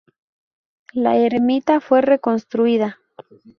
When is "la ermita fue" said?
0.93-2.01